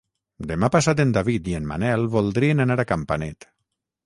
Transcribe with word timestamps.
Demà 0.51 0.69
passat 0.75 1.01
en 1.03 1.11
David 1.17 1.49
i 1.51 1.55
en 1.59 1.67
Manel 1.73 2.09
voldrien 2.17 2.65
anar 2.67 2.79
a 2.79 2.89
Campanet. 2.95 3.49